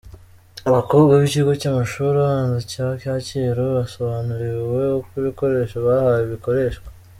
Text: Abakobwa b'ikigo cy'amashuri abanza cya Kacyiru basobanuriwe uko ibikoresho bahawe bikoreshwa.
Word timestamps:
Abakobwa 0.69 1.11
b'ikigo 1.21 1.51
cy'amashuri 1.61 2.15
abanza 2.19 2.57
cya 2.71 2.87
Kacyiru 3.01 3.63
basobanuriwe 3.77 4.79
uko 4.99 5.11
ibikoresho 5.21 5.75
bahawe 5.85 6.21
bikoreshwa. 6.33 6.87